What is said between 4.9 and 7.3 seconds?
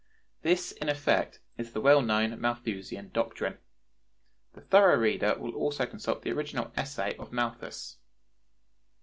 reader will also consult the original "Essay"